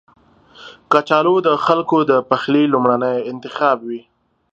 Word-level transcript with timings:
کچالو 0.91 1.35
د 1.47 1.49
خلکو 1.65 1.97
د 2.09 2.11
پخلي 2.29 2.63
لومړنی 2.73 3.15
انتخاب 3.31 3.77
وي 3.87 4.01